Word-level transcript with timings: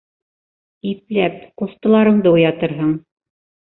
Ипләп, 0.93 1.37
ҡустыларыңды 1.63 2.33
уятырһың! 2.39 2.91